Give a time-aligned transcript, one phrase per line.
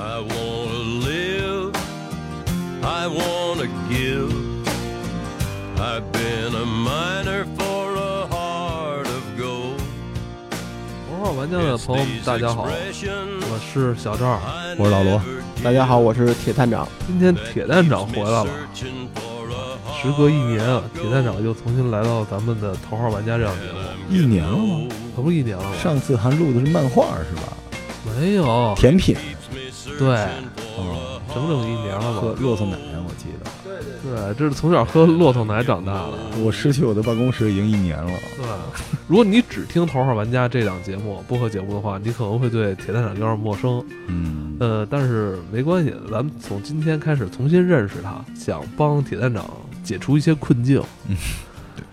[0.00, 1.76] I wanna live,
[2.82, 4.32] I wanna give.
[5.76, 9.78] I've been a miner for a heart of gold.
[11.06, 14.40] 头号玩家的朋友们，大家好，我是小赵。
[14.78, 15.20] 我是老罗
[15.62, 16.88] 大家好，我是铁探长。
[17.06, 18.46] 今天铁探长回来了，
[20.00, 24.88] 时隔一年啊，铁探长又重新来到咱们的头号玩家这档节目，一年了吗？
[25.14, 25.72] 可不是一年了吗？
[25.82, 27.52] 上次还录的是漫画是吧？
[28.18, 29.14] 没有，甜品
[30.00, 30.08] 对，
[30.78, 32.20] 哦，整整一年了吧？
[32.20, 33.50] 喝骆驼奶，我记得。
[34.02, 36.12] 对，这是从小喝骆驼奶长大的。
[36.42, 38.10] 我失去我的办公室已经一年了。
[38.36, 38.46] 对，
[39.06, 43.84] 如果你只听头号玩家这档节目播客节目的话，你可能会对铁蛋长有点陌生。
[44.06, 49.44] 嗯，呃，但是没关系，咱们从今天开始重新认识他，想帮铁蛋长
[49.84, 50.82] 解除一些困境。
[51.08, 51.16] 嗯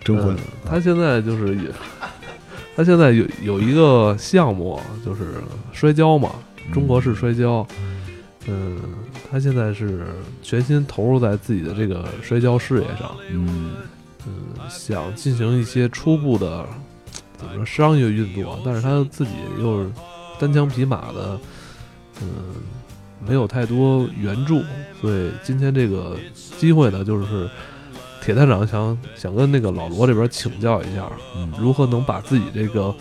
[0.04, 1.70] 征婚呃，他现在就是也，
[2.76, 5.34] 他现在有有一个项目就是
[5.72, 6.30] 摔跤嘛，
[6.72, 7.66] 中国式摔跤。
[7.80, 7.87] 嗯，
[9.30, 10.06] 他现在是
[10.42, 13.72] 全心投入在自己的这个摔跤事业上，嗯
[14.26, 16.64] 嗯，想进行一些初步的
[17.36, 19.90] 怎么说商业运作，但是他自己又是
[20.38, 21.38] 单枪匹马的，
[22.22, 22.28] 嗯，
[23.26, 24.62] 没有太多援助，
[25.00, 27.48] 所以今天这个机会呢，就是
[28.22, 32.94] 铁探长想想跟那个老罗这边请教一下，嗯如何能把自己这个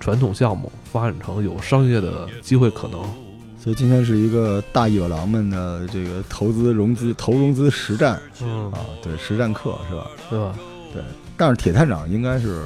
[0.00, 3.27] 传统项目发展成有商业的机会可能。
[3.68, 10.06] 所以今天是一个大野狼们的这个投资融资投融资实战嗯啊，对实战课是吧？
[10.30, 10.54] 是吧？
[10.90, 11.02] 对
[11.36, 12.62] 但是铁探长应该是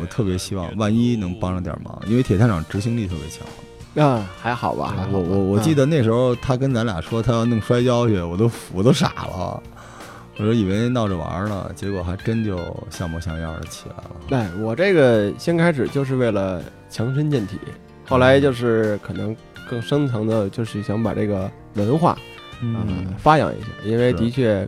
[0.00, 4.06] 我特别希望，万一能帮上点忙，因为铁探长执行力特别强。
[4.06, 9.60] 啊，还好吧，还好我我我记得那时候他跟咱俩说他要弄摔跤去，我都我都傻了，
[10.36, 12.60] 我说以为闹着玩呢，结果还真就
[12.90, 14.10] 像模像样的起来了。
[14.28, 17.58] 对，我这个先开始就是为了强身健体，
[18.06, 19.34] 后来就是可能
[19.68, 22.18] 更深层的，就是想把这个文化啊、
[22.60, 24.66] 嗯发扬一下，因为的确，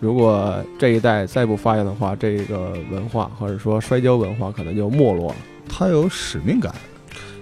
[0.00, 5.36] 如果这一代再不发扬的话，这个文化或者说摔跤文化可能就没落了。
[5.68, 6.74] 他有使命感，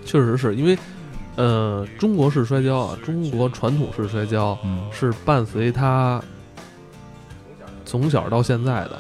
[0.05, 0.78] 确实是因为，
[1.37, 6.22] 呃，中国式摔跤啊，中国传统式摔跤嗯是伴随他
[7.84, 8.99] 从小到现在的，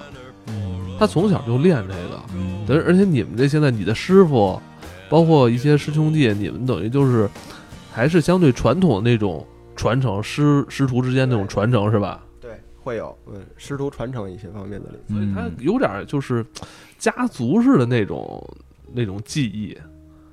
[0.98, 2.64] 他从小就练这个，嗯。
[2.68, 4.60] 而而且你们这现在你的师傅，
[5.08, 7.28] 包括一些师兄弟，你们等于就是
[7.92, 9.46] 还是相对传统的那种
[9.76, 12.24] 传承，师师徒之间那种传承是吧？
[12.40, 14.90] 对，会有嗯师徒传承一些方面的。
[15.08, 16.44] 所以他嗯有点就是
[16.98, 18.42] 家族式的那种
[18.92, 19.76] 那种技艺，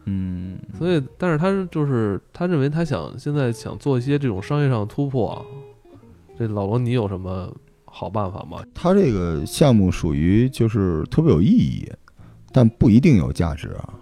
[0.06, 5.46] 嗯，所以但是他就是他认为他想现在想做一些这种商业上的突破，
[6.38, 7.54] 这老罗你有什么
[7.86, 8.64] 好办法吗？
[8.74, 11.90] 他这个项目属于就是特别有意义，
[12.52, 13.94] 但不一定有价值啊。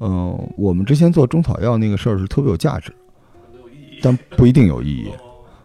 [0.00, 2.92] 嗯、我们之前做中草药那个事儿是特别有价值，
[4.02, 5.10] 但不一定有意义，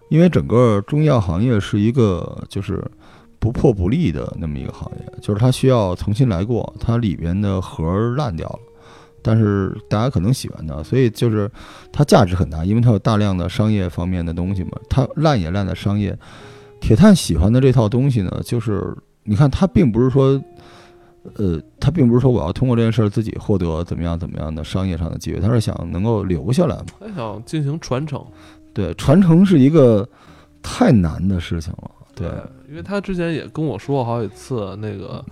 [0.09, 2.84] 因为整个中药行业是一个就是
[3.40, 8.59] 不破不立的那么一个行业，就是它需要重新来过，它里边的核儿烂掉了。
[9.22, 11.50] 但是大家可能喜欢它，所以就是
[11.91, 14.72] 它价值很大，因为它有大量的商业方面的东西嘛。
[14.88, 16.16] 它烂也烂在商业，
[16.79, 20.40] 铁探喜欢的这套东西呢，就是你看，它并不是说，
[21.36, 26.86] 呃，他并不是说我要通过这件事儿自己获得怎么样怎么样的商业上的机会，他是想能够留下来嘛。
[27.00, 28.24] 他想进行传承，
[28.74, 30.08] 对，传承是一个
[30.62, 31.91] 太难的事情了。
[32.16, 32.30] 对，
[32.69, 35.25] 因为他之前也跟我说过好几次，那个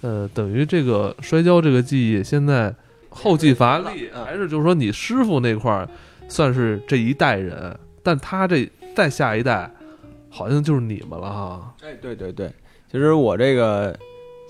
[0.00, 2.74] 呃，等于这个摔跤这个技艺现在
[3.08, 5.88] 后继乏力，嗯还是就是说你师傅那块儿
[6.28, 9.70] 算是这一代人，但他这再下一代
[10.28, 11.74] 好像就是你们了哈。
[11.82, 12.52] 哎，对对对，
[12.90, 13.96] 其实我这个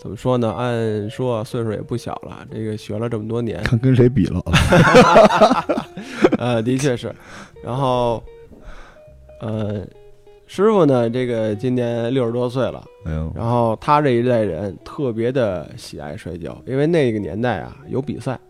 [0.00, 0.50] 怎么说呢？
[0.52, 4.42] 按说岁数也不小了，这个学了这么多年，看跟谁比了。
[6.38, 7.14] 呃，的确是。
[7.62, 8.22] 然后，
[9.42, 9.86] 呃，
[10.46, 18.40] 师傅呢，这个今年六十多岁了，哎呦，然后他这一代人特别的喜爱摔跤，因为那个年代啊有比赛，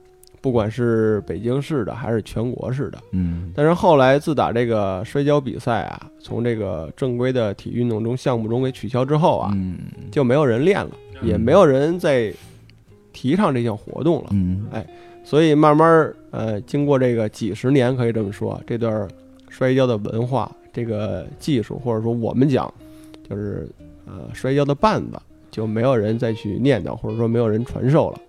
[0.41, 2.99] 不管是北京市的还是全国市的。
[3.11, 9.79] 嗯但是后来自打这个摔跤比赛啊，从这个正规的体育运动中项目中给取消之后啊，嗯
[10.13, 12.33] 就没有人练了，也没有人在
[13.13, 14.31] 提倡这项活动了。
[14.33, 14.67] 嗯
[15.23, 19.07] 所以慢慢儿，呃，经过这个几十年，可以这么说，这段
[19.49, 22.73] 摔跤的文化、这个技术，或者说我们讲，
[23.29, 23.69] 就是
[24.07, 25.21] 呃摔跤的绊子，
[25.51, 28.21] 就没有人再去念叨，或者说没有人传授了。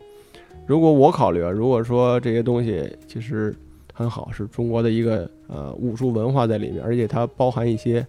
[0.68, 3.56] 如果我考虑啊，如果说这些东西其实
[3.94, 8.06] 很好，是中国的一个呃武术文化在里面，而且它包含一些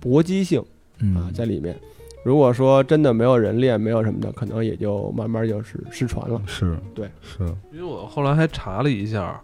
[0.00, 0.66] 搏击性啊
[0.98, 1.74] 嗯，在里面。
[2.24, 6.40] 如果说真的没有人练，没有什么的，可能也就慢慢就是失传了。
[6.46, 9.38] 是，对，是，因为我后来还查了一下，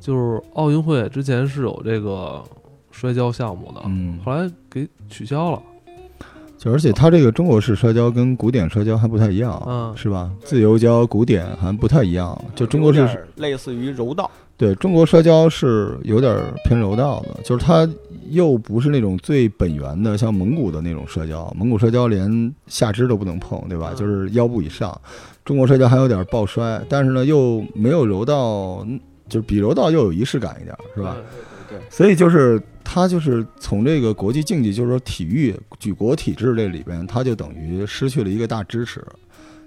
[0.00, 2.42] 就是奥运会之前是有这个
[2.92, 5.60] 摔跤项目的，嗯，后来给取消了。
[6.56, 10.30] 就而且它这个中国式摔跤跟古典摔跤还不太一样，嗯是吧？
[10.44, 16.34] 自由跤、古典还不太一样，就中国式类似于柔道，对中国摔跤是有点
[16.64, 17.86] 偏柔道的，就是它
[18.30, 23.90] 又不是那种最本源的，像蒙古的那种社交，蒙古社交连下肢都不能碰，对吧？
[23.92, 24.98] 嗯就是腰部以上。
[25.44, 28.86] 中国社交还有点抱摔，但是呢又没有柔道，
[29.28, 31.16] 就是比柔道又有仪式感一点，是吧？
[31.68, 39.04] 对对所以就是它就是从这个国际竞技，就是说体育举国体制这里边，它就等于失去了一个大支持。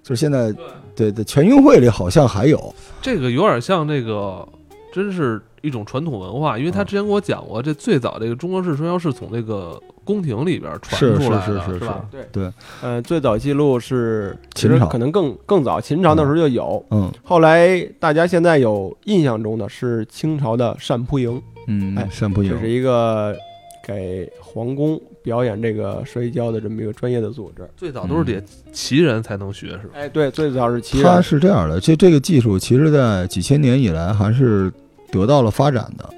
[0.01, 0.54] 就是现在，
[0.95, 4.48] 对对，全运会里好像还有，这个有点像那个，
[4.94, 6.86] 真是一种传统文化，因为他嗯。
[6.86, 12.06] 之前跟我讲过，这最早这个中国式摔跤是从这个宫廷里边传出来的，是是是吧？
[12.12, 12.21] 对。
[12.31, 12.51] 对，
[12.81, 14.86] 呃，最早记录是其秦朝。
[14.86, 16.83] 实可能更更早，秦朝那时候就有。
[16.92, 17.12] 嗯。
[17.24, 22.51] 后来大家现在有印象中的是清朝的单扑营，嗯哎，单扑营。
[22.51, 23.36] 这是一个
[23.86, 27.68] 给皇宫表演这个摔跤的这么一个专业的组织。
[27.75, 29.94] 最早都是得旗人才能学，是吧？
[29.95, 34.71] 哎，对，最早是旗它人，是这样的，这这个技术其实在几千年以来还是
[35.12, 36.09] 得到了发展的，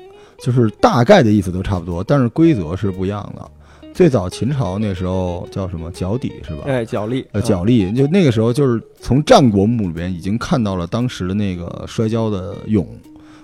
[0.41, 3.51] 就是大概的意思都差不多，但是规则是不一样的。
[3.94, 6.63] 最早秦朝那时候叫什么脚底是吧？
[6.65, 12.86] 哎，脚力，呃，嗯脚力就那个时候就是从战国墓里边已经看到了当时的那个摔跤的俑，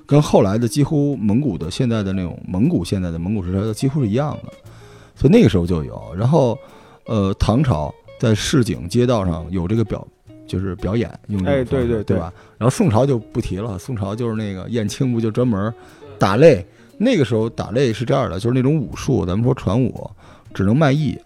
[0.05, 4.53] 跟后来的几乎蒙古的现在的那种蒙古现在的蒙古式摔跤几乎是一样的，
[5.15, 6.01] 所以那个时候就有。
[6.15, 6.57] 然后，
[7.05, 10.07] 呃，唐朝在市井街道上有这个表，
[10.47, 12.31] 就是表演用这种哎对式对对对吧？
[12.57, 15.73] 然后宋朝就不提了，宋朝就是那个燕青不就专门
[16.17, 16.63] 打擂，
[16.97, 20.09] 那个时候打擂是这样的，就是那种武术，咱们说传武
[20.53, 21.17] 只能卖艺。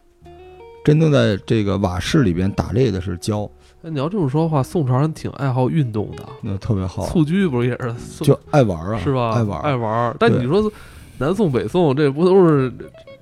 [0.85, 3.47] 真正在这个瓦室里边打擂的是教，
[3.81, 9.31] 那你要这么说的话，宋朝人挺爱好运动的，那特别好，蹴鞠不是也是宋就爱玩啊，是吧？
[9.31, 10.15] 爱玩，爱玩儿。
[10.17, 10.71] 但对你说
[11.17, 12.71] 南宋北宋这不都是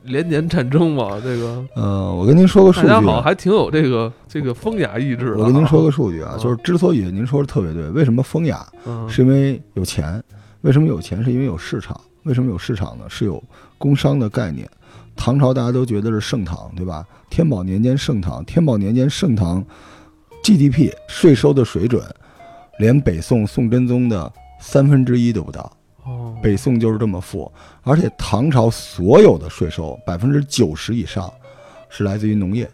[0.07, 1.19] 连年战争嘛？
[1.24, 5.38] 这个嗯，我跟您说个数据啊，大家好像还挺有这个这个风雅意志的啊。
[5.39, 10.24] 我跟您说个数据啊，嗯就是之所以您说的特别对，为什么风雅，嗯，是因为有钱，
[10.62, 11.24] 为什么有钱？
[11.24, 13.06] 是因为有市场，为什么有市场呢？
[13.07, 13.42] 是有
[13.77, 14.68] 工商的概念。
[15.15, 17.06] 唐朝大家都觉得是盛唐，对吧？
[17.30, 19.63] 天宝年间盛唐，天宝年间盛唐
[20.44, 22.04] GDP 税收的水准，
[22.80, 25.71] 连北宋宋真宗的三分之一都不到。
[26.07, 27.51] 哦，北宋就是这么富，
[27.83, 31.31] 而且唐朝所有的税收百分之九十以上
[31.89, 32.69] 是来自于农业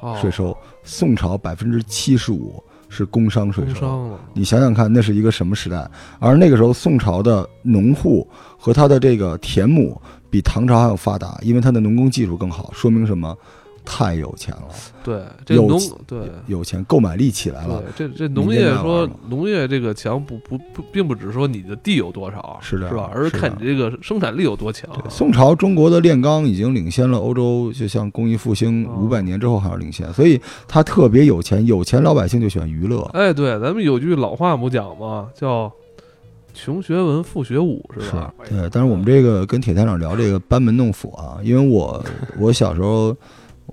[0.00, 4.18] 哦税收，宋朝百分之七十五是工商税收。
[4.34, 5.88] 你想想看，那是一个什么时代？
[6.18, 8.28] 而那个时候，宋朝的农户
[8.58, 10.00] 和他的这个田亩
[10.30, 13.36] 比唐朝还要发达，因为他的农工技术更好，说明什么？
[13.86, 14.68] 太有钱了，
[15.04, 16.18] 对，这有农对。
[16.48, 23.08] 有钱，购买力起来了。，这这农业说农业这个强不不不，并不只是说你的地有多少，是的是吧？
[23.14, 24.90] 而是看你这个生产力有多强。
[25.08, 35.28] 宋朝中国的炼钢已经领先了欧洲，就像工艺复兴哦五百年之后还是领先，所以他特别有钱，有钱老百姓就喜欢娱乐，哎，对，咱们有句老话不讲吗？
[35.34, 35.72] 叫
[36.52, 38.34] “穷学文，富学武”，是吧？
[38.48, 42.04] 对，但是我们这个跟铁探长聊这个班门弄斧啊，因为我
[42.38, 43.14] 我小时候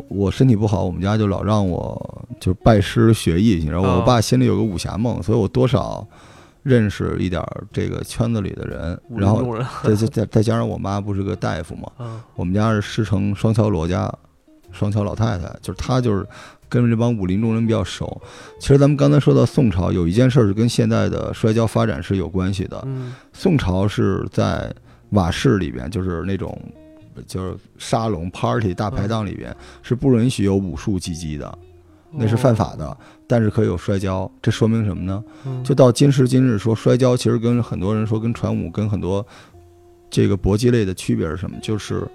[0.10, 6.06] 我身体不好，我们家就老让我就拜师学艺，你知道，啊我爸心里有个武侠梦，所以我多少
[6.64, 14.12] 认识一点儿这个圈子里的人，武然后再再再再加上我妈不是个大夫嘛，啊，我们家是师承双桥罗家，
[14.72, 16.26] 双桥老太太，就是她就是
[16.70, 18.20] 跟这帮武林中人比较熟。
[18.60, 22.82] 其实咱们刚才说到宋朝，有一件事儿是跟现在的摔跤发展是有关系的。
[22.86, 24.74] 嗯，宋朝是在
[25.12, 26.58] 瓦室里边，就是那种
[27.28, 31.58] 就是沙龙 party 大排档里边是不允许有武术击击的，
[32.12, 32.98] 那是犯法的。
[33.28, 35.24] 但是可以有摔跤，这说明什么呢？
[35.46, 35.64] 嗯。
[35.64, 39.26] 就到今时今日，说摔跤其实跟很多人说跟传武跟很多
[40.10, 41.58] 这个搏击类的区别是什么？
[41.62, 42.08] 就是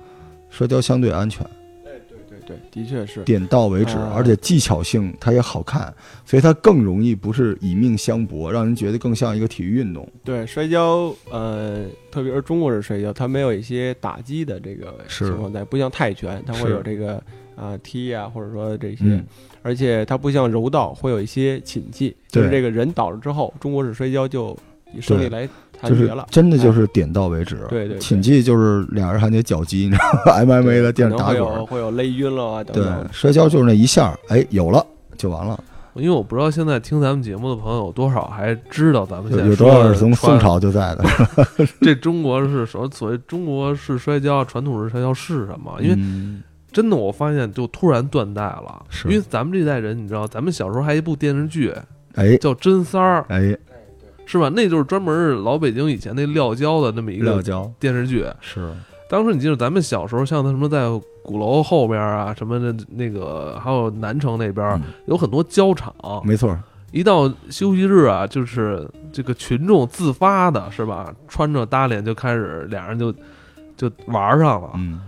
[0.51, 1.45] 摔跤相对安全，
[2.49, 3.23] 对的确是。
[3.25, 5.93] 点到为止，啊而且技巧性它也好看，
[6.25, 10.09] 所以它更容易不是以命相搏，让人觉得更像一个体育运动。
[10.25, 17.23] 对摔跤，呃，特别是中国式摔跤，它没有一些打击的这个是情况在，不像泰拳，它会有这个
[17.55, 19.27] 啊、踢啊，或者说这些，嗯，
[19.63, 24.57] 而且它不像柔道会有一些擒技，就是这个人倒了之后，中国式摔跤就
[24.95, 25.47] 以胜利对来
[25.83, 26.27] 就是判决了。
[26.31, 27.57] 真的就是点到为止。
[27.69, 31.67] 对对对擒技就是俩人还得脚击，你知道吗？MMA 的电视打可能会有滚。
[31.67, 34.85] 会有勒晕了啊等对等。，摔跤就是那一下，哎，有了
[35.17, 35.59] 就完了。
[35.95, 41.05] 因为我不知道现在听咱们节目的朋友多少还知道咱们现在有多少是从宋朝就在的？
[41.83, 42.89] 这中国是什么？
[42.93, 45.75] 所谓中国式摔跤、传统式摔跤是什么？
[45.81, 46.41] 因为嗯
[46.71, 51.75] 真的我发现就突然断代了，是因为咱们这代人，你知道，咱们小时候还一部电视剧
[52.15, 53.57] 哎叫《真三儿》，哎，
[54.29, 54.51] 是吧？
[54.51, 57.43] 那就是专门老北京以前那撂跤的那么一个
[57.81, 58.27] 电视剧。
[58.43, 58.71] 是
[59.11, 60.87] 当时你记得咱们小时候，像他什么在
[61.23, 65.95] 鼓楼后边啊，什么的那个，还有南城那边、嗯有很多胶场，
[66.25, 66.55] 没错，
[66.93, 71.11] 一到休息日啊，就是这个群众自发的，是吧？
[71.27, 73.11] 穿着搭脸就开始，俩人就
[73.79, 74.73] 就玩上了。
[74.75, 75.01] 嗯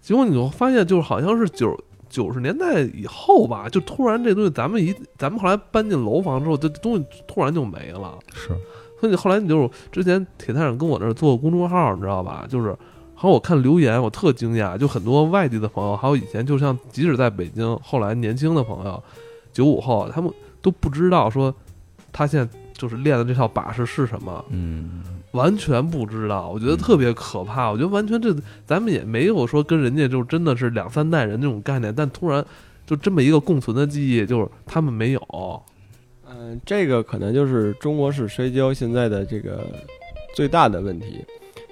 [0.00, 1.76] 结果你就发现，就是好像是九
[2.16, 8.18] 九十年代以后吧，就突然这东西，咱们一咱们后来搬进楼房之后，这东西突然就没了。
[8.32, 8.48] 是，
[8.98, 12.46] 所以后来你就是之前铁探长跟我那儿做公众号，你知道吧？
[12.48, 12.70] 就是
[13.14, 19.02] 好像我看留言，我特惊讶，就很多外地的朋友，还有以前就像即使在北京，后来年轻的朋友，
[19.52, 20.32] 九五后，他们
[20.62, 21.54] 都不知道说
[22.10, 25.02] 他现在就是练的这套把式是什么，嗯
[25.32, 26.48] 完全不知道。
[26.48, 28.34] 我觉得特别可怕，我觉得完全这
[28.66, 32.44] 咱们也没有说跟人家就真的是两三代人那种概念，但突然
[32.86, 35.62] 就这么一个共存的记忆，就是他们没有。
[36.28, 39.64] 嗯，这个可能就是中国式摔跤现在的这个
[40.34, 41.24] 最大的问题，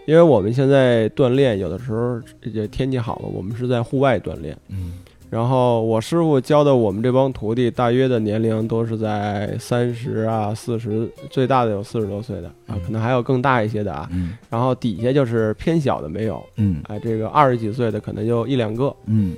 [0.07, 4.57] 因为我们现在锻炼有的时候也天气好了，我们是在户外锻炼。
[4.69, 4.99] 嗯
[5.31, 14.09] 然后我师傅教的我们这帮徒弟，大约的年龄都是在三十啊、四十，最大的有四十多岁的啊，可能还有更大一些的啊。
[14.13, 18.95] 嗯然后底下就是偏小的没有，嗯哎，这个二十几岁的可能就一两个。
[19.07, 19.35] 嗯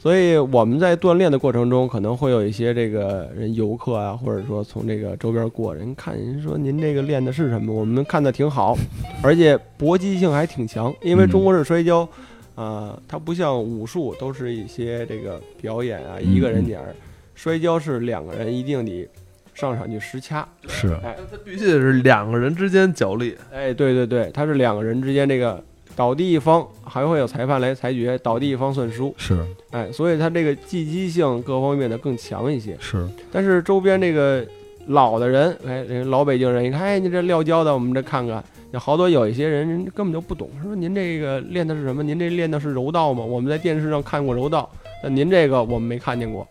[0.00, 7.74] 所以我们在锻炼的过程中，可能会有一些这个人游客啊，或者说从这个周边过，人看人说您这个练的是什么？
[7.74, 8.76] 我们看的挺好，
[9.24, 12.08] 而且搏击性还挺强，因为中国式摔跤，
[12.58, 16.92] 啊、它不像武术都是一些这个表演啊，一个人点儿，
[17.36, 19.08] 摔跤是两个人一定得
[19.54, 25.62] 上场去实掐，是，他必须得是两个人之间角力，哎，对对对，它是两个人之间这个
[25.94, 29.44] 倒地一方还会有裁判来裁决，倒地一方算输，是。
[29.70, 32.76] 哎，所以它这个技击性各方面的更强一些。
[32.80, 34.44] 是，但是周边这个
[34.86, 42.02] 老的人，哎，人老北京人，一看，哎，你这撂跤的，我们这看看，有好多有一些人人根本就不懂，说您这个练的是什么？
[42.02, 43.24] 您这练的是柔道吗？
[43.24, 44.68] 我们在电视上看过柔道，
[45.02, 46.46] 但您这个我们没看见过。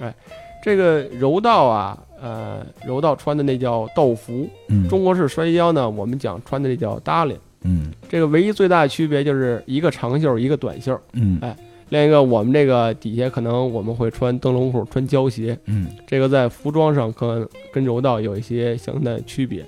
[0.00, 0.14] 哎，
[0.62, 7.38] 这个柔道啊，呃，柔道穿的那叫道服，嗯中国式摔跤呢，我们讲穿的这叫搭脸。
[7.62, 10.96] 嗯这个唯一最大的区别就是一个长袖，一个短袖。
[11.14, 11.40] 嗯
[11.88, 19.64] 另一个，我们这个底下可能我们会穿灯笼裤，穿胶鞋，嗯这个在服装上跟跟柔道有一些相当的区别。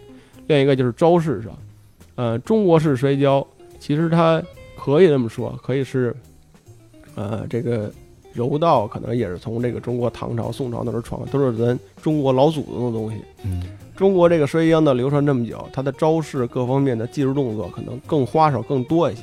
[0.46, 1.50] 另一个就是招式上，
[2.20, 3.46] 呃，中国式摔跤
[3.78, 4.42] 其实它
[4.78, 6.14] 可以这么说，可以是，
[7.14, 7.90] 呃，这个
[8.34, 13.16] 柔道可能也是从这个中国唐朝、宋朝那时候传，都是咱中国老祖宗的东西。
[13.42, 13.62] 嗯
[13.96, 19.22] 中国这个摔跤呢流传这么久，它的招式各方面的技术动作可能更花哨、更多一些，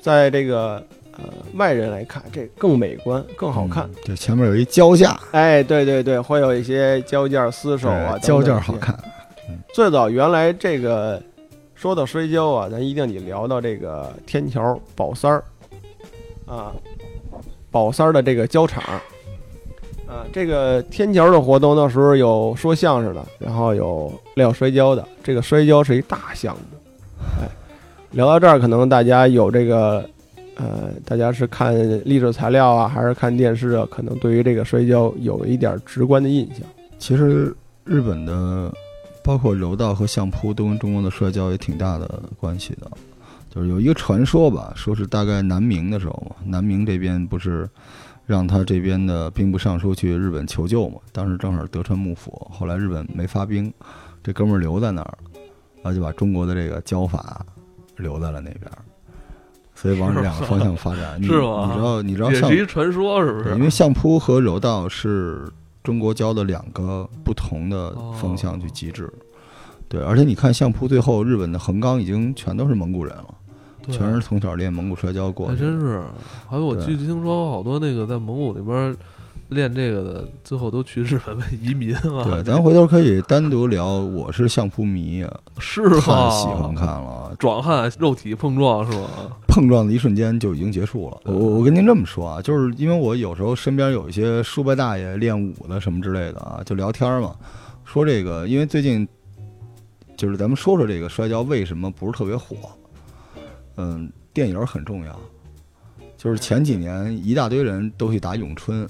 [0.00, 3.84] 在这个呃外人来看，这更美观、更好看。
[3.84, 8.72] 嗯对，前面有一胶架，哎，对对对，会有一些胶件、丝手啊，对胶件等等这些。
[8.72, 8.98] 好看，
[9.72, 11.22] 最早原来这个
[11.76, 15.44] 说到摔跤啊，咱一定得聊到这个天桥宝三儿
[16.46, 16.74] 啊，
[17.70, 18.82] 宝三儿的这个跤场
[20.08, 26.62] 啊，这个天桥的活动那时候有说相声的，然后有撂摔跤的，这个摔跤是一大项目。
[27.40, 27.48] 哎，
[28.12, 30.04] 聊到这儿，可能大家有这个。
[30.58, 31.74] 呃，大家是看
[32.06, 33.86] 历史材料啊，还是看电视啊？
[33.90, 36.62] 可能对于这个摔跤有一点直观的印象。
[36.98, 37.54] 其实
[37.84, 38.72] 日本的
[39.26, 42.88] 包括柔道和相扑都跟中国的摔跤也挺大的关系的。
[43.50, 47.68] 就是有一个传说吧，说是大概南明的时候嘛，南明这边不是
[48.24, 53.72] 让他这边的兵部尚书去日本求救嘛，当时正好德川幕府，后来日本没发兵，
[54.22, 55.18] 这哥们儿留在那儿，
[55.82, 57.44] 然后就把中国的这个教法
[57.96, 58.70] 留在了那边，
[59.74, 61.18] 所以往两个方向发展。
[61.18, 63.54] 你是吗你知道你知道上也是一传说，是不，是？
[63.54, 65.48] 因为相扑和柔道是
[65.86, 69.08] 中国教的两个不同的方向去极致。
[69.88, 73.26] 对，而且你看相扑最后，日本的横纲已经全都是蒙古人了，
[73.88, 75.46] 全是从小练蒙古摔跤过。
[75.46, 76.02] 还真是。
[76.48, 78.96] 还有我对据听说，好多那个在蒙古那边
[79.48, 82.24] 练这个的，最后都去日本为移民了。
[82.24, 83.86] 对，咱回头可以单独聊。
[83.86, 86.30] 我是相扑迷啊， 是太？
[86.30, 89.08] 喜欢看了， 壮汉肉体碰撞是吗？
[89.46, 91.20] 碰撞的一瞬间就已经结束了。
[91.24, 97.34] 我我我跟您这么说啊，就是因为我有时候身边有一些叔伯大爷练武的什么之类的啊，就聊天嘛，
[97.84, 99.06] 说这个，因为最近
[100.16, 102.56] 就是咱们说说这个摔跤为什么不是特别火。
[103.76, 105.18] 嗯，电影很重要，
[106.16, 108.88] 就是前几年一大堆人都去打咏春。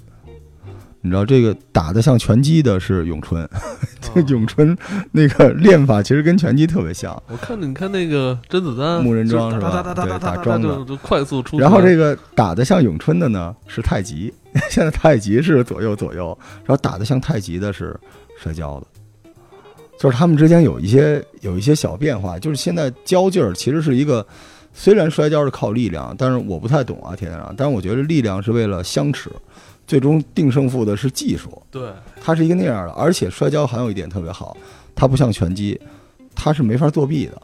[1.06, 3.48] 你知道这个打得像拳击的是咏春，
[4.02, 4.76] 这个咏春
[5.12, 7.22] 那个练法其实跟拳击特别像。
[7.28, 11.58] 我看你看那个甄子丹，木人桩是吧对打桩的快速出。
[11.60, 14.34] 然后这个打得像咏春的呢是太极，
[14.68, 17.98] 现在太极是左右左右，然后打得像太极的是
[18.42, 18.86] 摔跤的，
[19.98, 24.26] 就是他们之间有一些有一些小变化，就是现在交劲儿其实是一个
[24.74, 27.54] 虽然摔跤是靠力量，但是我不太懂啊，铁探长。
[27.56, 29.30] 但是我觉得力量是为了相持，
[29.86, 31.62] 最终定胜负的是技术。
[31.70, 31.90] 对，
[32.20, 34.56] 它是一个那样的，而且摔跤还有一点特别好，
[34.94, 35.80] 它不像拳击，
[36.34, 37.42] 它是没法作弊的。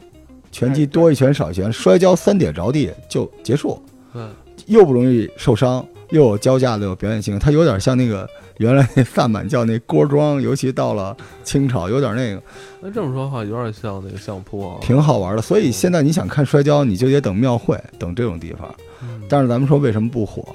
[0.51, 3.81] 拳击多一拳少一拳，摔跤三点着地就结束，
[4.13, 4.21] 对，
[4.67, 12.43] 又不容易受伤，又有交架的有表演性，它有点像那个原来那萨满教那锅庄，尤其到了清朝，有点那个
[12.81, 14.77] 那这么说的话，有点像那个相扑啊。
[14.81, 15.41] 挺好玩的。
[15.41, 18.69] 所以现在你想看摔跤，你就得等庙会，等这种地方。
[19.01, 20.45] 嗯但是咱们说为什么不火？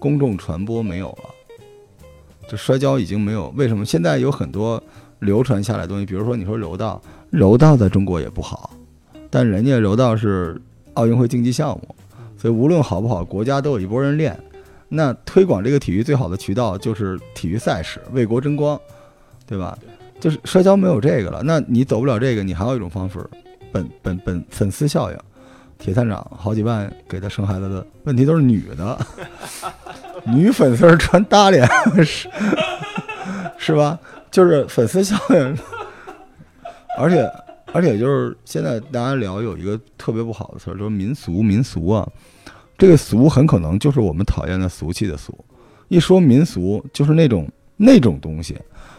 [0.00, 1.33] 公众传播没有了，
[2.48, 3.52] 就摔跤已经没有。
[3.56, 4.82] 为什么现在有很多
[5.20, 6.06] 流传下来的东西？
[6.06, 8.70] 比如说你说柔道，柔道在中国也不好，
[9.30, 10.60] 但人家柔道是
[10.94, 11.94] 奥运会竞技项目，
[12.36, 14.38] 所以无论好不好，国家都有一波人练。
[14.88, 18.80] 那推广这个体育最好的渠道就是体育赛事，为国争光，
[19.46, 19.76] 对吧？
[20.20, 23.18] 就是摔跤没有这个了，那你走不了这个，你还有一种方式，
[23.72, 25.18] 本本本粉丝效应。
[25.78, 29.06] 铁探长好几万给他生孩子的问题都是女的，
[30.26, 31.68] 女粉丝儿穿大脸
[32.04, 32.28] 是
[33.58, 33.98] 是吧？
[34.30, 35.58] 就是粉丝效应，
[36.98, 37.30] 而且
[37.72, 42.08] 而且就是现在大家聊有一个特别不好的词儿，就是民俗民俗啊，
[42.76, 45.32] 这个俗很可能就是我们讨厌的俗气的俗。
[45.88, 48.56] 一说民俗，就是那种那种东西，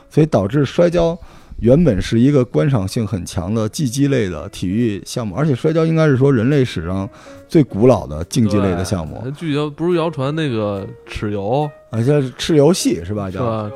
[0.09, 1.17] 所以导致摔跤
[1.59, 7.09] 原本是一个观赏性很强的竞技类的体育项目，而且摔跤应该是说人类史上
[7.47, 13.31] 最古老的竞技类的项目那，据谣不是谣传那个蚩尤啊，叫蚩尤戏是吧？
[13.31, 13.71] 叫是吧？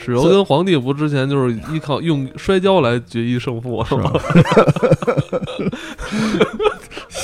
[0.00, 4.12] 蚩尤跟皇帝不之前就是依靠用摔跤来决一胜负，是吧？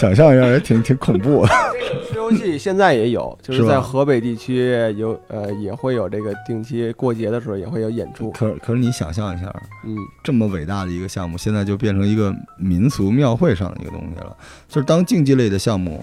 [0.01, 1.53] 想象一下也挺挺恐怖的。
[2.09, 8.31] 吃游戏现在也有， 就是在河北地区有呃也会有这个定期过节的时候也会有演出。
[8.31, 9.55] 可可是你想象一下，
[9.85, 14.35] 嗯，这么伟大的一个项目，现在就变成一个民俗庙会上的一个东西了。
[14.69, 16.03] 就是当竞技类的项目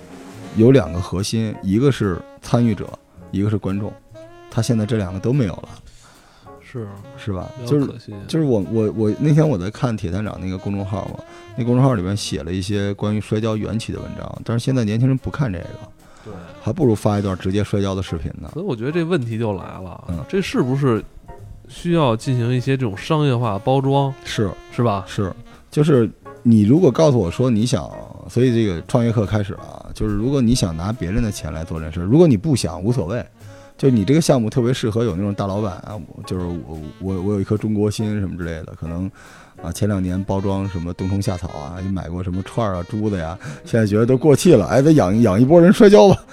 [0.55, 2.87] 有两个核心，一个是参与者，
[3.31, 3.91] 一个是观众。
[4.51, 5.69] 他现在这两个都没有了，
[6.69, 6.85] 是
[7.17, 7.49] 是吧？
[7.65, 7.87] 就是。
[8.27, 11.23] 就是我我我那天我在看铁探长那个公众号嘛，
[11.55, 15.65] 那公众号里面写了一些关于摔跤缘起的文章，但是现在年轻人不看这个，
[16.25, 18.49] 对，还不如发一段直接摔跤的视频呢。
[18.53, 21.03] 所以我觉得这问题就来了，嗯这是不是
[21.67, 25.05] 需要进行一些这种商业化包装，是是吧？
[25.07, 25.33] 是，
[25.71, 26.09] 就是
[26.43, 27.89] 你如果告诉我说你想，
[28.29, 33.25] 所以这个创业课开始了啊，就是如果你想拿别人的钱来做这事儿，如果你不想无所谓，
[33.77, 39.09] 就你这个项目特别适合有那种大老板啊，就是我我我有一颗中国心什么之类的，可能
[39.61, 46.25] 啊前两年包装什么冬虫夏草啊，也买过什么串儿啊、珠子呀，现在觉得都过气了， 哎，得养养一波人摔跤吧。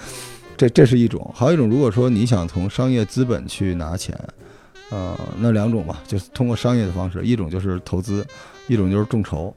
[0.57, 4.17] 这这是一种，还有一种，如果说你想从商业资本去拿钱，
[4.89, 8.25] 呃，那两种吧，就是通过商业的方式，一种就是投资，
[8.67, 9.53] 一种就是众筹。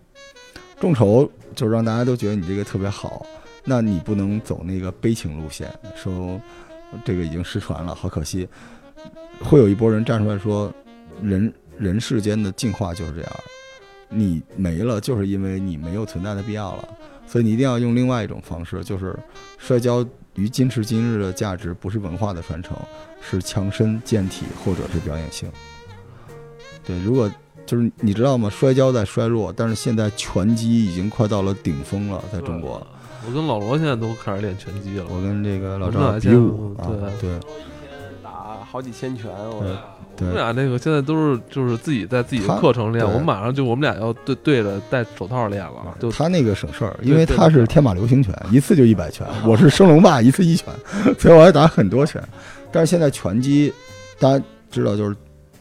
[0.81, 3.25] 众筹就是让大家都觉得你这个特别好，
[3.65, 6.41] 那你不能走那个悲情路线，说
[7.05, 8.49] 这个已经失传了，好可惜。
[9.41, 10.73] 会有一波人站出来说，
[11.23, 13.31] 人人世间的进化就是这样，
[14.09, 16.89] 你没了就是因为你没有存在的必要了，
[17.27, 19.17] 所以你一定要用另外一种方式，就是
[19.59, 22.77] 摔跤于今时今日的价值不是文化的传承，
[23.21, 25.51] 是强身健体或者是表演性。
[26.85, 27.31] 对，如果
[27.67, 28.49] 就是你知道吗？
[28.49, 32.85] 摔跤在衰弱，但是现在拳击已经快到了顶峰了，在中国。
[33.27, 35.05] 我跟老罗现在都开始练拳击了。
[35.09, 36.87] 我跟这个老我们赵比武啊，
[37.21, 37.31] 对
[38.23, 38.31] 打
[38.71, 39.57] 好几千拳，我
[40.21, 50.73] 我们，俩那个现在都是就是自己在自己的课程练，我们马上就我们俩要对对着戴手套练了，就他那个省事儿，因为对对他是天马流星拳，一次就一百拳，我是升龙霸，一次一拳，
[51.19, 52.23] 所以我还打很多拳。
[52.71, 53.73] 但是现在拳击，
[54.19, 55.17] 大家知道就是。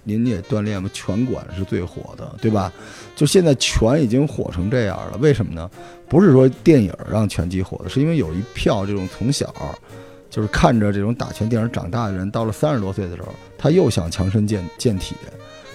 [0.08, 2.72] 您也锻炼吗，拳馆是最火的，对吧？
[3.14, 5.70] 就现在拳已经火成这样了，为什么呢？
[6.08, 9.54] 不是说电影让拳击火的，是因为有一票这种从小
[10.30, 15.14] 就是看着这种打拳电影长大的人，到了三十多岁的时候，他又想强身健健体，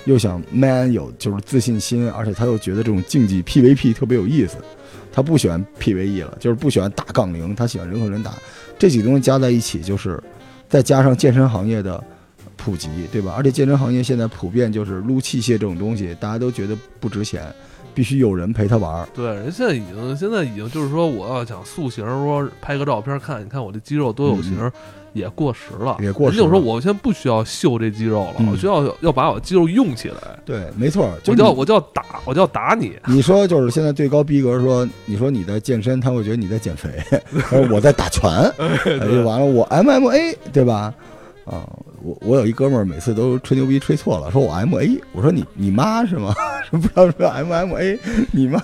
[0.06, 4.56] 又想 man 有就是自信心，而且他又觉得这种竞技 PVP 特别有意思，
[5.12, 8.34] 他不喜欢 PVE 了，就是不喜欢打杠铃，他喜欢人和人打，
[8.78, 10.18] 这几个东西加在一起，就是
[10.68, 12.02] 再加上健身行业的
[12.64, 13.34] 普及，对吧？
[13.36, 17.52] 而且健身行业现在普遍就是撸器械这种东西，大家都觉得不值钱，
[17.92, 19.08] 必须有人陪他玩儿。
[19.14, 24.70] 对，人现在已经现在已经就是说，我要想塑形，说拍个照片看，你看我这肌肉多有型，
[25.12, 25.96] 也过时了。
[25.98, 32.92] 嗯也过时人就说了我现在不需要秀这肌肉了，嗯我需要要把我肌肉用起来，对，没错，就我就要我就要打，我就要打你。
[33.06, 36.88] 你说就是现在最高逼格说，你说你在健身，他会觉得你在减肥，
[37.52, 40.94] 而我在打拳，哎就完了，我 MMA 对吧？
[41.44, 41.68] 啊，
[42.02, 46.34] 我我有一哥们儿，每次都吹牛逼吹错了，说我 MA，我说你你妈是吗？
[46.70, 47.98] 不知道说 MMA，
[48.30, 48.62] 你妈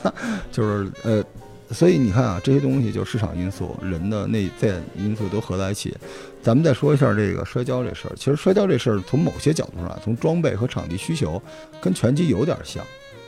[0.52, 1.22] 就是呃，
[1.70, 5.94] 所以你看啊，这些东西就市场因素、人的内在因素都合在一起。
[6.40, 8.14] 咱们再说一下这个摔跤这事儿。
[8.16, 11.42] 其实摔跤这事儿从某些角度上，从装备和场地需求，
[11.80, 12.82] 跟拳击有点像，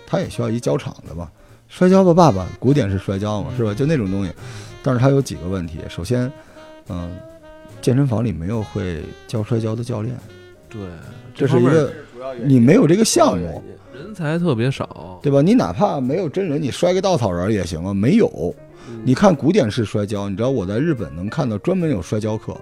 [0.06, 1.28] 它也需要一交场的嘛。
[1.68, 3.74] 摔跤吧，爸爸，古典式摔跤嘛，是吧？
[3.74, 4.32] 就那种东西。
[4.82, 5.78] 但是它有几个问题。
[5.88, 6.32] 首先，
[6.88, 7.14] 嗯，
[7.80, 10.16] 健身房里没有会教摔跤的教练，
[10.68, 10.80] 对，
[11.34, 11.92] 这是一个
[12.44, 13.62] 你没有这个项目，
[13.92, 15.40] 人才特别少，对吧？
[15.42, 17.94] 你哪怕没有真人，你摔个稻草人也行啊。
[17.94, 18.54] 没有，
[19.04, 22.56] 你看古典式摔跤，你知道我在日本能看到专门有摔跤课，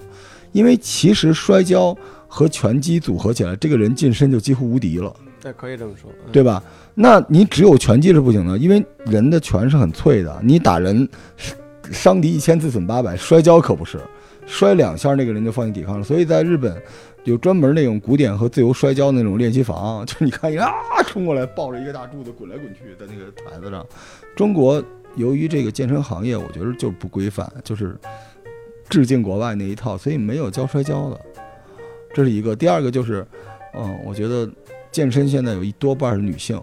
[0.53, 5.15] 因为其实摔跤和拳击组合起来，这个人近身就几乎无敌了。
[5.41, 6.63] 对，可以这么说，嗯对吧？
[6.95, 11.09] 那你只有拳击是不行的，因为人的拳是很脆的，你打人
[11.91, 13.99] 伤敌一千自损八百，摔跤可不是，
[14.49, 16.05] 摔两下那个人就放弃抵抗了。
[16.05, 16.83] 所以在日本
[17.23, 20.73] 有专门那种古典和自由摔跤那种练习房， 就你看一啊
[21.07, 23.87] 冲过来抱着一个大柱子滚来滚去在那个台子上。
[24.35, 24.83] 中国
[25.15, 27.97] 由于这个健身行业，我觉得就是不规范，就是
[28.89, 31.21] 致敬国外那一套，所以没有教摔跤的，
[32.13, 32.57] 这是一个。
[32.57, 33.25] 第二个就是，
[33.75, 34.51] 嗯，我觉得。
[34.91, 36.61] 健身现在有一多半是女性，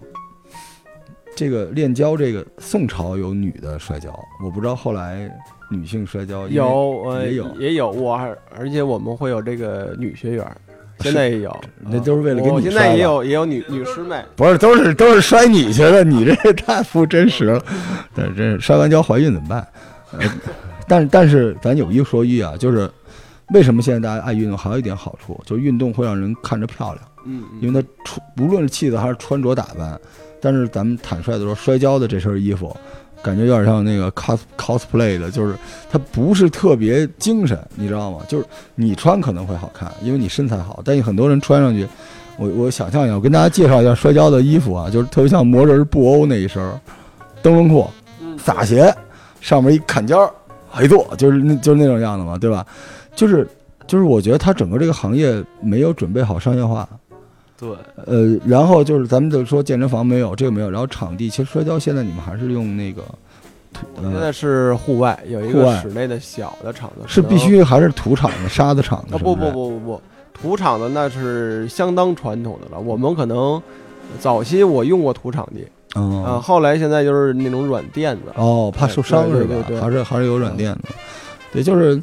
[1.36, 5.30] 这个练跤，这个宋朝有女的摔跤，我不知道后来
[5.70, 10.46] 女性摔跤有呃也有也有我还而且我们会有这个女学员，
[11.00, 17.64] 现在也有，那都是为了给我现你摔的在也有也有女女师妹，不是都是都是摔你去的，你这太不真实了。
[18.14, 19.68] 但 是这摔完跤怀孕怎么办？
[20.14, 20.20] 呃，
[20.88, 22.90] 但但是咱有一说一啊，就是
[23.50, 27.06] 为什么现在大家爱运动，还有一点好处，就是运动会让人看着漂亮。
[27.26, 30.00] 嗯，因为他穿无论是气质还是穿着打扮，
[30.46, 32.78] 但是咱们坦率的说，摔跤的这身衣服，
[33.24, 35.56] 感觉有点像那个 cos cosplay 的，就是
[35.90, 38.20] 它不是特别精神，你知道吗？
[38.28, 41.88] 就是你穿可能会好看，因为你身材好，但是很多人穿上去，
[42.38, 46.62] 我我想象一下，我跟大家介绍一下摔跤的衣服啊，就是特别像魔人布欧那一身，
[47.42, 47.88] 灯笼裤、
[48.22, 48.94] 嗯撒鞋，
[49.42, 50.32] 上面一坎肩儿，
[50.84, 52.64] 一坐，就是那就是那种样子嘛，对吧？
[53.16, 53.48] 就是
[53.88, 56.88] 就是我觉得他整个这个行业没有准备好商业化。
[57.60, 57.70] 对，
[58.06, 63.02] 呃，然后就是咱们就说健身房没有这个没有，然后场地其实摔跤现在你们还是用那个，
[63.96, 69.16] 呃，现在是户外有一个室内的小的场子，是必须还是土场的 沙子场的？
[69.16, 70.02] 啊不不不不不，
[70.34, 72.80] 土场的那是相当传统的了。
[72.80, 73.62] 我们可能
[74.20, 75.66] 早期我用过土场地
[75.98, 78.24] 啊，哦后来现在就是那种软垫子。
[78.36, 79.48] 哦，怕受伤是吧？
[79.48, 80.82] 对对对对还是还是有软垫子，
[81.54, 82.02] 对，就是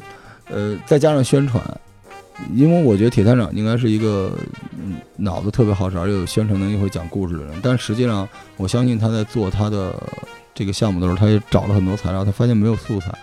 [0.49, 1.63] 呃，再加上宣传，
[2.53, 4.35] 因为我觉得铁探长应该是一个
[5.17, 7.53] 脑子特别好使，而且有宣传能力、会讲故事的人。
[7.61, 9.93] 但实际上，我相信他在做他的
[10.53, 13.13] 这个项目的时候，他也找了很多材料，他发现没有素材。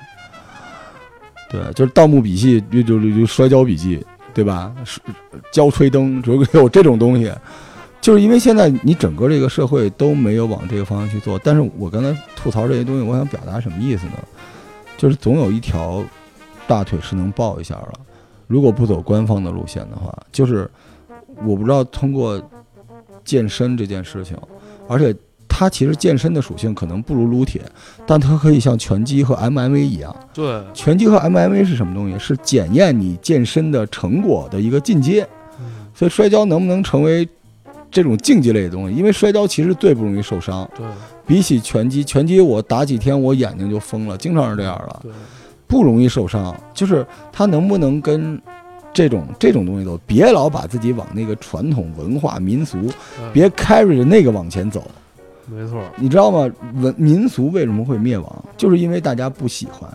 [1.50, 4.72] 对，就是《盗墓笔记》就就就摔跤笔记，对吧？
[4.84, 5.00] 是
[5.52, 7.32] 胶吹灯，如果有这种东西，
[8.00, 11.38] 就是因为现在你整个这个社会都没有往这个方向去做。
[11.42, 14.12] 但是我刚才吐槽这些东西，我想表达什么意思呢？
[14.96, 16.04] 就是总有一条
[16.68, 17.92] 大腿是能抱一下的。
[18.50, 20.68] 如果不走官方的路线的话，就是
[21.46, 22.42] 我不知道通过
[23.24, 24.36] 健身这件事情，
[24.88, 25.14] 而且
[25.48, 27.62] 它其实健身的属性可能不如撸铁，
[28.04, 30.12] 但它可以像拳击和 MMA 一样。
[30.34, 32.18] 对，拳击和 MMA 是什么东西？
[32.18, 35.24] 是检验你健身的成果的一个进阶。
[35.94, 37.28] 所以摔跤能不能成为
[37.90, 38.96] 这种竞技类的东西？
[38.96, 40.84] 因为摔跤其实最不容易受伤，对，
[41.26, 45.12] 比起拳击，拳击我打几天我眼睛就疯了，经常是这样的，对，
[45.70, 46.54] 不容易受伤。
[46.74, 48.38] 就是他能不能跟
[48.92, 49.98] 这种这种东西走？
[50.06, 52.76] 别老把自己往那个传统文化民俗，
[53.20, 54.82] 嗯别 carry 着那个往前走。
[55.46, 56.52] 没错，你知道吗？
[56.74, 58.44] 文民俗为什么会灭亡？
[58.56, 59.90] 就是因为大家不喜欢。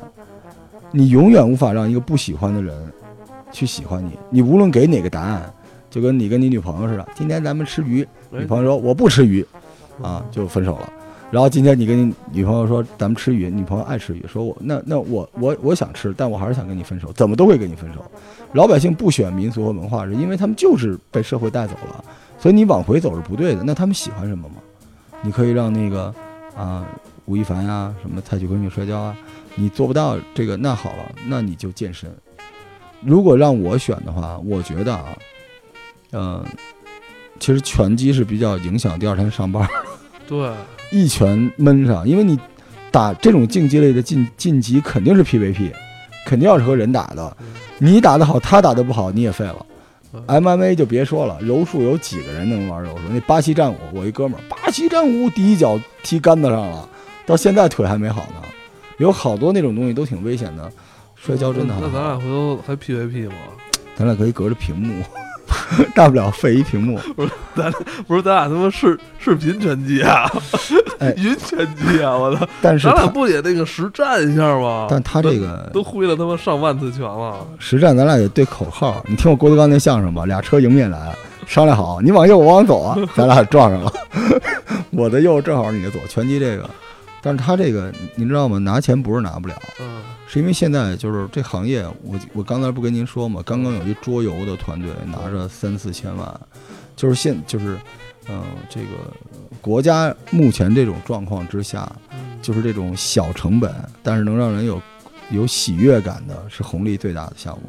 [0.92, 2.74] 你永远无法让一个不喜欢的人
[3.52, 4.12] 去喜欢你。
[4.30, 5.54] 你无论给哪个答案，
[5.90, 9.46] 就跟你跟你女朋友似的，今天咱们吃鱼，哎女朋友说我不吃鱼，
[10.02, 10.90] 啊，就分手了。
[11.36, 18.10] 然后今天你跟你女朋友说咱们吃鱼，女朋友爱吃鱼，说我那那我我我想吃，但我还是想跟你分手，怎么都会跟你分手。
[18.54, 22.06] 老百姓不选民俗和文化，是因为他们就是被社会带走了，
[22.40, 23.64] 所以你往回走是不对的。
[23.66, 24.56] 那他们喜欢什么吗？
[25.22, 26.06] 你可以让那个
[26.56, 26.88] 啊
[27.26, 29.14] 吴亦凡呀、什么蔡徐坤去摔跤啊，
[29.56, 32.10] 你做不到这个，那好了，那你就健身。
[33.02, 35.18] 如果让我选的话，我觉得啊，
[36.14, 36.46] 嗯、
[37.42, 39.68] 其实拳击是比较影响第二天上班，
[40.30, 40.50] 对，
[40.96, 42.40] 一拳闷上，因为你
[42.90, 45.70] 打这种竞技类的晋晋级肯定是 PVP，
[46.26, 47.36] 肯定要是和人打的，
[47.80, 49.66] 你打得好，他打得不好，你也废了。
[50.28, 53.04] MMA 就别说了，柔术有几个人能玩柔术？
[53.12, 56.88] 那巴西战舞，我一哥们儿，巴西战舞第一脚踢杆子上了，
[57.26, 58.42] 到现在腿还没好呢。
[58.98, 60.72] 有好多那种东西都挺危险的，
[61.18, 62.16] 摔跤真的还那咱俩。
[62.18, 63.36] 回头还 PVP 吗？
[63.98, 65.04] 咱俩可以隔着屏幕，
[65.96, 67.00] 大不了废一屏幕。
[67.16, 67.72] 不是咱
[68.08, 70.30] 不是咱俩他妈视视频拳击啊，
[71.00, 72.16] 哎云拳击啊！
[72.16, 74.88] 我操，但是咱俩他，不也那个实战一下吗？
[74.90, 77.46] 但他这个都挥了他妈上万次拳了。
[77.60, 79.04] 实战，咱俩得对口号。
[79.08, 80.26] 你听过郭德纲那相声吧？
[80.26, 81.16] 俩车迎面来，
[81.48, 83.92] 商量好，你往右，我往左啊，咱俩撞上了。
[84.92, 86.70] 我的右正好你的左，拳击这个。
[87.26, 88.60] 但是他这个，您知道吗？
[88.60, 96.40] 拿钱不是拿不了，嗯是因为现在就是这行业，我我刚才不跟您说嘛，刚刚有一桌游的团队拿着三四千万，
[96.96, 97.80] 就是现就是，
[98.28, 98.88] 嗯、这个
[99.60, 104.80] 国家目前这种状况之下，嗯，就是这种小成本，但是能让人有
[105.32, 107.64] 有喜悦感的，是红利最大的项目。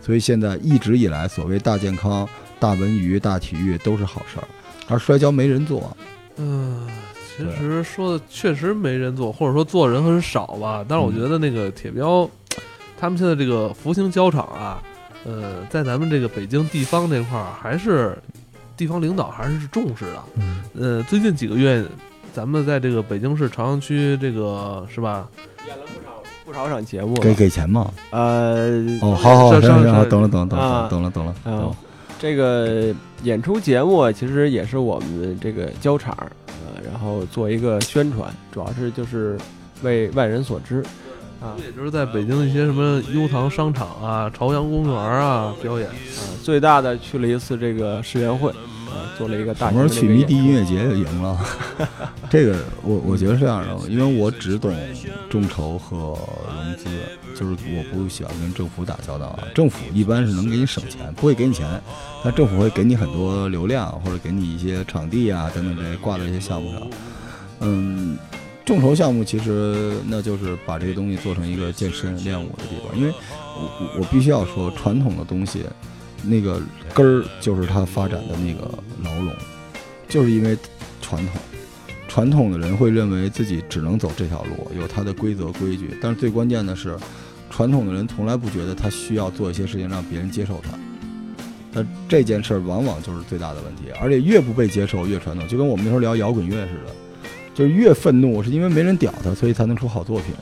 [0.00, 2.26] 所以现在一直以来，所谓大健康、
[2.58, 4.48] 大文娱、大体育都是好事儿，
[4.88, 5.94] 而摔跤没人做。
[6.36, 6.88] 嗯，
[7.56, 10.84] 其实说的确实没人做，或者说做人很少吧。
[10.88, 12.28] 但是我觉得那个铁标，
[12.98, 14.82] 他们现在这个福星胶厂啊，
[15.24, 18.16] 呃，在咱们这个北京地方这块儿，还是
[18.76, 20.22] 地方领导还是重视的。
[20.36, 21.84] 嗯，呃，最近几个月，
[22.32, 25.28] 咱们在这个北京市朝阳区这个是吧？
[25.66, 27.90] 演了不少不少场节目，给给钱吗？
[28.10, 31.76] 呃，哦，好好，是行行行，是是懂了懂了懂了啊懂了懂了懂啊了。
[32.18, 36.41] 这个演出节目啊其实也是我们这个胶厂呃，
[36.84, 39.38] 然后做一个宣传，主要是就是
[39.82, 40.82] 为外人所知
[41.40, 41.56] 啊。
[41.64, 45.88] 也就是在北京一些什么悠唐商场啊、朝阳公园啊表演。
[45.88, 45.94] 啊，
[46.42, 48.56] 最大的去了一次这个世园会，啊，
[49.16, 51.38] 做了一个大什么时候去迷笛音乐节就赢了？
[52.30, 54.74] 这个我我觉得是这样的，因为我只懂
[55.28, 56.84] 众筹和融资，
[57.38, 59.44] 就是我不喜欢跟政府打交道啊。
[59.54, 61.80] 政府一般是能给你省钱，不会给你钱，
[62.24, 66.82] 但政府会给你很多流量，或者给你一些场地啊等等这些挂在一些项目上。
[67.60, 68.16] 嗯，
[68.64, 75.64] 众筹项目其实那就是把这个东西做成一个健身练武的地方，因为我我我必须要说，传统的东西
[76.22, 76.60] 那个
[76.94, 78.70] 根儿就是它发展的那个
[79.02, 79.32] 牢笼，
[80.08, 80.56] 就是因为
[81.00, 81.40] 传统。
[82.08, 85.96] 传统的人会认为自己只能走这条路，有它的规则规矩。
[86.00, 86.94] 但是最关键的是，
[87.48, 90.78] 传统的人从来不觉得他需要做一些事情让别人接受他。
[91.72, 96.92] 那这件事儿往往就是最大的问题，而且越不被接受越传统，就跟我们那时候聊摇滚乐似的，
[97.54, 100.34] 就是越愤怒是因为没人屌他，所以才能出好作品，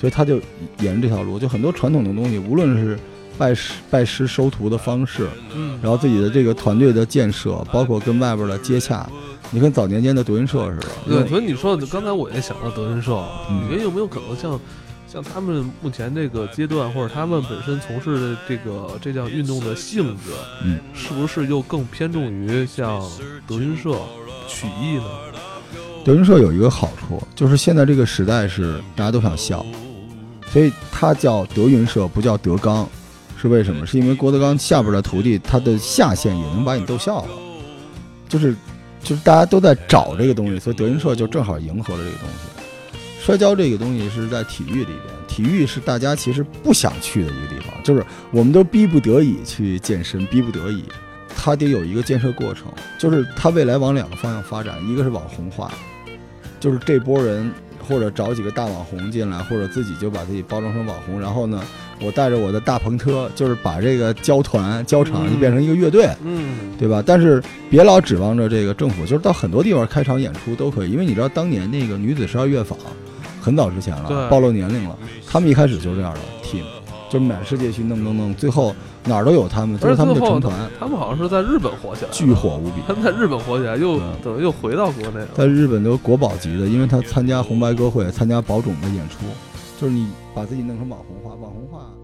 [0.00, 0.40] 所以他就
[0.80, 1.38] 沿着这条路。
[1.38, 2.98] 就很多传统的东西，无论是
[3.38, 9.08] 拜师拜师收徒的方式，嗯，然后自己的这个团队的建设，包括跟外边的接洽，
[9.50, 11.22] 你跟早年间的德云社似的。
[11.22, 13.12] 对，所以你说的刚才我也想到德云社，
[13.48, 14.60] 嗯你觉得有没有可能像
[15.06, 20.32] 像他们目前这个阶段，或者他们本身从事的这个这项运动的性质，
[20.64, 23.00] 嗯，是不是又更偏重于像
[23.46, 23.96] 德云社
[24.48, 25.04] 曲艺呢？
[26.04, 29.64] 德云社有一个好处，就是现在这个时代是大家都想笑，
[30.50, 32.88] 所以它叫德云社，不叫德纲，
[33.40, 33.86] 是为什么？
[33.86, 37.28] 是因为郭德纲下边的徒弟，他的下线也能把你逗笑了，
[38.28, 38.54] 就是
[39.02, 42.58] 就是大家都在找这个东西，所以德云社就正好迎合了这个东西。
[43.20, 50.82] 摔跤这个东西是在体育里边，体育是大家其实不想去的一个地方，就是我们都逼不得已去健身，逼不得已，
[51.36, 55.70] 它得有一个建设过程，就是它未来往两个方向发展，一个是网红化，
[56.58, 57.52] 就是这波人
[57.86, 61.62] 或者找几个大网红进来，或者自己就把自己包装成网红，然后呢，
[62.00, 67.02] 我带着我的大篷车，就是把这个交团交场就变成一个乐队，嗯，对吧？
[67.04, 72.78] 但是别老指望着这个政府，就是到很多地方开场演出都可以，因为你知道当年那个女子十二乐坊
[73.40, 74.30] 很早之前了，对。
[74.30, 76.62] 暴露年龄了，他们一开始就是这样的 team，
[77.10, 82.82] 就是满世界去弄弄弄，最后哪儿都有他们，就是他们最后就成团，他们好像是在日本火起来，巨，火无比。
[82.86, 85.28] 他们在日本火起来，又对等于又回到国内了。
[85.34, 89.24] 在日本都国宝级的，因为他参加红白歌会，参加宝冢的演出，
[89.80, 91.94] 就是你把自己弄成网红化，网红化。